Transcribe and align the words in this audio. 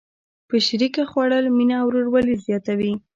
په 0.47 0.55
شریکه 0.65 1.03
خوړل 1.11 1.45
مینه 1.57 1.75
او 1.81 1.87
ورورولي 1.89 2.35
زیاتوي. 2.45 2.93